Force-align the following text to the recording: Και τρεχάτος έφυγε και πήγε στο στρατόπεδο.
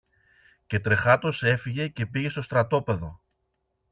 Και 0.67 0.79
τρεχάτος 0.79 1.43
έφυγε 1.43 1.87
και 1.87 2.05
πήγε 2.05 2.29
στο 2.29 2.41
στρατόπεδο. 2.41 3.21